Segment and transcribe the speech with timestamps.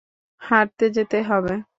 [0.41, 1.53] হাটতে যেতে হবে।